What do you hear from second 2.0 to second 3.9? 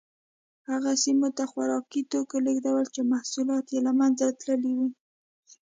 توکي لېږدول چې محصولات یې